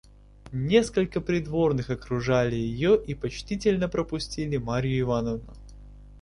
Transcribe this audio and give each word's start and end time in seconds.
Несколько 0.51 1.21
придворных 1.21 1.91
окружали 1.91 2.55
ее 2.55 2.99
и 3.05 3.13
почтительно 3.13 3.87
пропустили 3.87 4.57
Марью 4.57 5.01
Ивановну. 5.01 5.53